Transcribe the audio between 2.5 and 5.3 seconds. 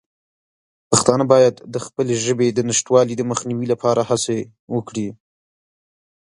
د نشتوالي د مخنیوي لپاره هڅه وکړي.